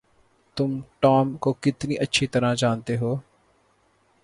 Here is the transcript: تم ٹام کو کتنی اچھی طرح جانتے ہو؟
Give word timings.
تم 0.57 0.79
ٹام 0.99 1.37
کو 1.37 1.53
کتنی 1.61 1.95
اچھی 1.97 2.27
طرح 2.27 2.53
جانتے 2.53 2.97
ہو؟ 2.97 3.15